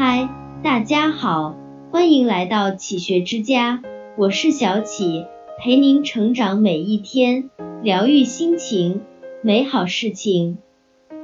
[0.00, 0.28] 嗨，
[0.62, 1.56] 大家好，
[1.90, 3.82] 欢迎来到启学之家，
[4.16, 5.24] 我是小启，
[5.58, 7.50] 陪您成长每一天，
[7.82, 9.00] 疗愈心情，
[9.42, 10.58] 美好事情。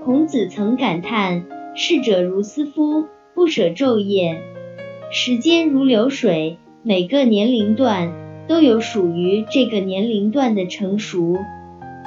[0.04, 1.45] 孔子曾感叹
[1.76, 4.42] ：“逝者如斯夫，不舍昼夜。”
[5.13, 8.13] 时间如流水，每个年龄段
[8.49, 11.37] 都有属于这个年龄段的成熟，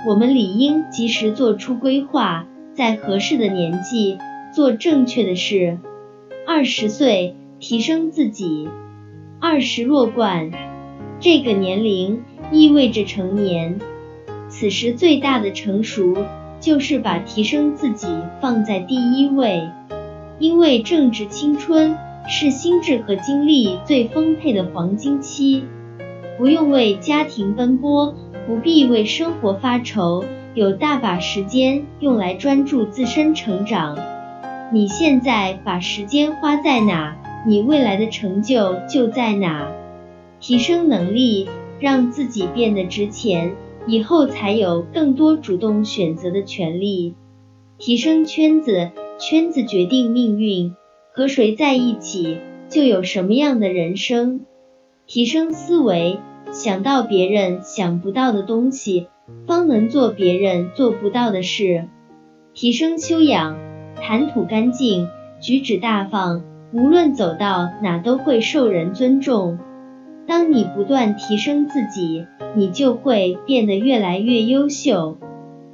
[0.06, 4.18] 我们理应及时做出规划，在合适的年纪
[4.54, 5.78] 做正确的事。
[6.50, 8.70] 二十岁提升自己，
[9.42, 10.50] 二十弱冠，
[11.20, 13.78] 这个年龄意味着成年，
[14.48, 16.16] 此时最大的成熟。
[16.60, 18.08] 就是把提升自己
[18.42, 19.70] 放在第一位，
[20.40, 21.96] 因为正值青春，
[22.28, 25.66] 是心智和精力最丰沛的黄金期，
[26.38, 28.16] 不用为家庭奔波，
[28.48, 30.24] 不必为生活发愁，
[30.56, 34.00] 有大把时间用来专注自身成长。
[34.74, 39.72] 你现在把时间花在哪，你未来的成就就在哪。
[40.40, 41.48] 提升能力，
[41.80, 43.56] 让自己变得值钱。
[43.90, 47.16] 以后才有更多主动选择的权利。
[47.78, 50.76] 提升圈子，圈子决定命运，
[51.14, 52.38] 和谁在一起
[52.68, 54.42] 就有什么样的人生。
[55.06, 56.20] 提升思维，
[56.52, 59.08] 想到别人想不到的东西，
[59.46, 61.88] 方能做别人做不到的事。
[62.54, 63.58] 提升修养，
[64.02, 65.08] 谈吐干净，
[65.40, 69.60] 举止大方，无论走到哪都会受人尊重。
[70.28, 72.26] 当你不断提升自己，
[72.56, 75.18] 你就会变得越来越优秀。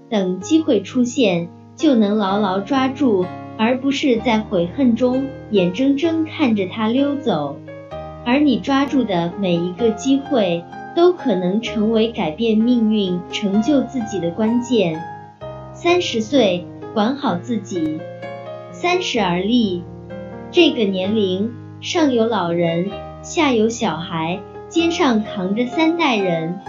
[0.09, 3.25] 等机会出现，就能牢牢抓住，
[3.57, 7.57] 而不是在悔恨中眼睁睁看着它溜走。
[8.25, 10.63] 而你抓住的每一个机会，
[10.95, 15.03] 都可能成为改变命运、成就自己的关键。
[15.73, 17.99] 三十岁，管好自己。
[18.73, 19.83] 三十而立，
[20.52, 22.89] 这个年龄，上有老人。
[23.21, 26.59] 下有小孩，肩上扛着三代人，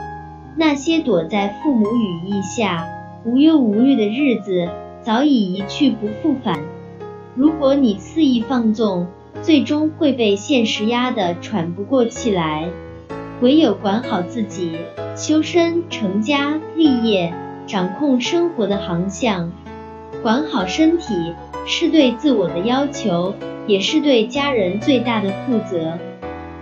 [0.56, 2.87] 那些躲在父母羽翼下
[3.25, 4.69] 无忧无虑的日子，
[5.00, 6.60] 早已一去不复返。
[7.34, 9.09] 如果你肆意放纵，
[9.41, 12.69] 最终会被现实压得喘不过气来。
[13.41, 14.76] 唯有管好自己，
[15.16, 17.32] 修身成家立业，
[17.66, 19.50] 掌控生活的航向。
[20.25, 21.35] 管好身体，
[21.67, 23.35] 是对自我的要求，
[23.67, 25.99] 也是对家人最大的负责。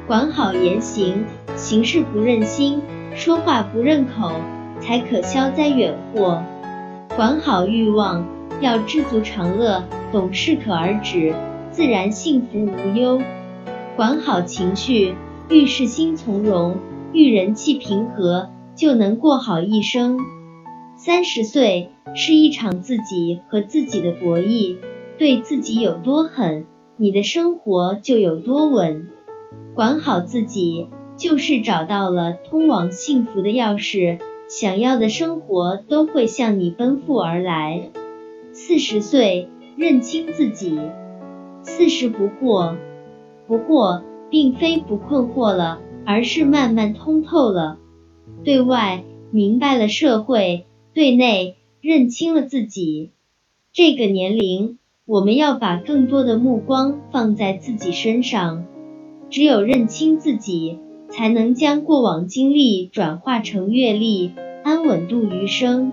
[0.09, 1.25] 管好言行，
[1.55, 2.83] 行事不任心，
[3.15, 4.33] 说话不认口，
[4.81, 6.43] 才可消灾远祸。
[7.15, 8.27] 管好欲望，
[8.61, 11.33] 要知足常乐，懂适可而止，
[11.71, 13.23] 自然幸福无忧。
[13.95, 15.15] 管好情绪，
[15.49, 16.79] 遇事心从容，
[17.13, 20.19] 遇人气平和，就能过好一生。
[21.05, 24.77] 三十岁是一场自己和自己的博弈，
[25.19, 26.65] 对自己有多狠，
[26.97, 29.09] 你的生活就有多稳。
[29.75, 30.87] 管好自己，
[31.17, 37.91] 就是找到了通往幸福的钥匙，想要的生活都会向你奔赴而来。
[38.53, 40.79] 四十岁，认清自己。
[41.65, 42.77] 四十不惑，
[43.49, 47.79] 不惑并非不困惑了，而是慢慢通透了。
[48.45, 49.03] 对外
[49.33, 53.13] 明白了社会，对内认清了自己。
[53.73, 58.67] 这个年龄，我们要把更多的目光放在自己身上。
[59.31, 64.33] 只有认清自己，才能将过往经历转化成阅历，
[64.63, 65.93] 安稳度余生。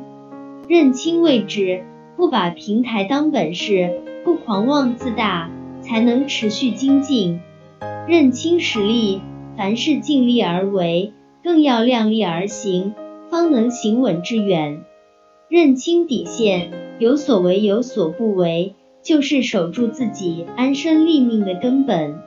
[0.67, 1.85] 认清位置，
[2.17, 5.49] 不把平台当本事，不狂妄自大，
[5.81, 7.39] 才能持续精进。
[8.05, 9.21] 认清实力，
[9.55, 12.93] 凡事尽力而为，更要量力而行，
[13.29, 14.83] 方能行稳致远。
[15.49, 22.19] 认清底线，有所为有所不为，就是守住自己安身立命的根本。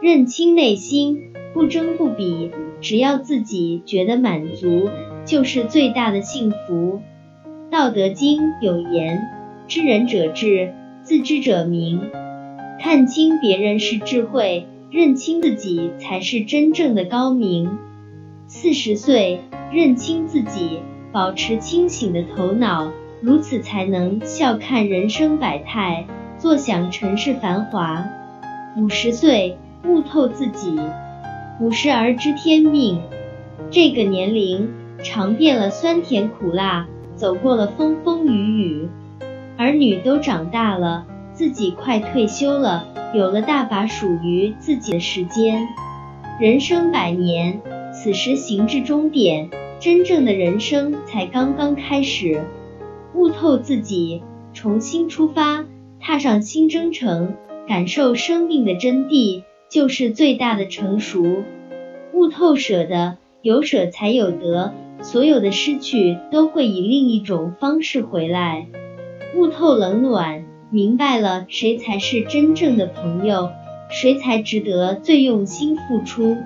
[0.00, 4.88] 认清内心，不争不比，只要自己觉得满足，
[5.24, 7.00] 就是最大的幸福。
[7.68, 9.20] 道德经有言：
[9.66, 10.72] 知人者智，
[11.02, 12.00] 自知者明。
[12.80, 17.76] 看清别人是智慧，认清自己才是真正的高明。
[18.46, 19.40] 四十岁，
[19.72, 20.78] 认清自己，
[21.12, 26.06] 保持清醒的头脑，如此才能笑看人生百态，
[26.38, 28.04] 坐享尘世繁华。
[28.76, 29.56] 五十岁。
[29.84, 30.78] 悟透自己，
[31.58, 33.00] 五十而知天命。
[33.68, 34.72] 这个年龄
[35.02, 36.86] 尝遍了酸甜苦辣，
[37.16, 38.88] 走过了风风雨雨，
[39.56, 45.66] 儿女都长大了，自己快退休了，有了大把属于自己的时间。
[46.38, 47.60] 人生百年，
[47.92, 49.50] 此时行至终点，
[49.82, 52.44] 真正的人生才刚刚开始。
[53.16, 54.22] 悟透自己，
[54.54, 55.66] 重新出发，
[55.98, 57.34] 踏上新征程。
[57.66, 61.24] 感受生命的真谛，就是最大的成熟。
[62.12, 68.68] 悟透舍得，有舍才有得，所有的失去都会以另一种方式回来。
[69.34, 73.50] 悟透冷暖，明白了谁才是真正的朋友，
[73.90, 76.36] 谁才值得最用心付出。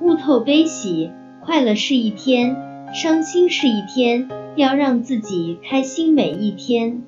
[0.00, 1.10] 悟透悲喜，
[1.44, 2.56] 快乐是一天，
[2.94, 7.02] 伤心是一天，要让自己开心每一天。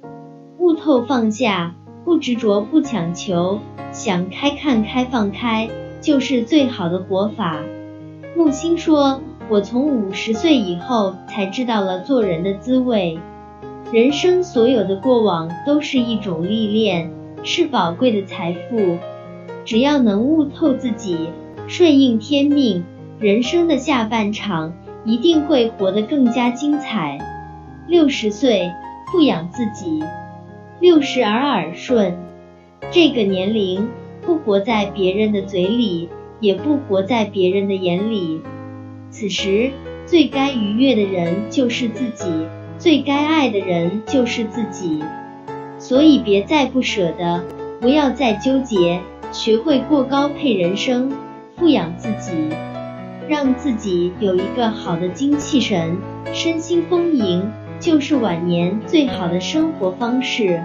[0.58, 3.60] 悟透放下，不执着，不强求，
[3.92, 5.70] 想开看开放开，
[6.00, 7.62] 就是最好的活法。
[8.36, 13.20] 木星说：“我从五十岁以后才知道了做人的滋味。
[13.92, 17.08] 人生所有的过往都是一种历练，
[17.44, 18.98] 是宝贵的财富。
[19.64, 21.28] 只要能悟透自己，
[21.68, 22.84] 顺应天命，
[23.24, 24.74] 人生的下半场
[25.06, 27.16] 一定会活得更加精彩。”
[27.88, 28.70] 六十岁，
[29.10, 30.04] 富养自己。
[30.78, 32.18] 六十而耳顺，
[32.90, 33.88] 这个年龄
[34.20, 36.10] 不活在别人的嘴里。
[36.40, 38.42] 也不活在别人的眼里。
[39.08, 39.70] 此时
[40.04, 42.26] 最该愉悦的人就是自己，
[42.76, 45.02] 最该爱的人就是自己。
[45.78, 47.42] 所以别再不舍得，
[47.80, 49.00] 不要再纠结，
[49.32, 51.10] 学会过高配人生，
[51.56, 52.32] 富养自己，
[53.28, 55.96] 让自己有一个好的精气神，
[56.32, 57.50] 身心丰盈，
[57.80, 60.62] 就是晚年最好的生活方式。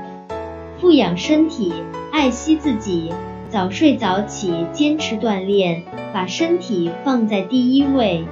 [0.79, 1.73] 富养身体，
[2.11, 3.11] 爱惜自己。
[3.49, 5.83] 早睡早起，坚持锻炼，
[6.13, 8.25] 把身体放在第一位。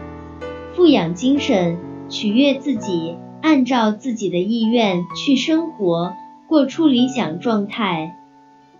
[0.75, 6.13] 富养精神，取悦自己，按照自己的意愿去生活，
[6.47, 8.15] 过出理想状态。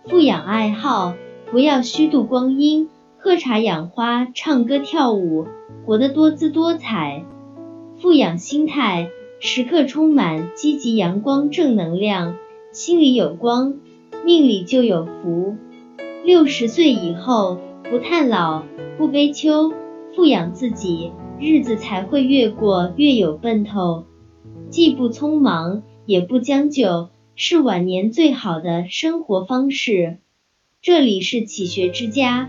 [0.08, 1.14] 富养爱好，
[1.50, 2.88] 不要虚度光阴，
[3.20, 5.48] 喝茶养花，唱歌跳舞，
[5.84, 7.24] 活得多姿多彩。
[8.00, 9.10] 富养心态，
[9.40, 12.36] 时刻充满积极阳光正能量，
[12.70, 13.74] 心里有光，
[14.24, 15.56] 命里就有福。
[16.24, 17.58] 六十岁以后，
[17.90, 18.62] 不叹老，
[18.96, 19.72] 不悲秋，
[20.14, 21.10] 富养自己，
[21.40, 24.04] 日子才会越过越有奔头。
[24.70, 30.18] 既不匆忙，也不将就，是晚年最好的生活方式。
[30.80, 32.48] 这里是启学之家，